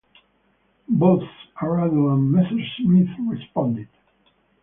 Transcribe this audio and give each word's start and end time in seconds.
Both 0.89 1.29
Arado 1.61 2.11
and 2.15 2.31
Messerschmitt 2.31 3.09
responded. 3.19 3.87